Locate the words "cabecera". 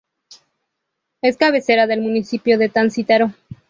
1.37-1.85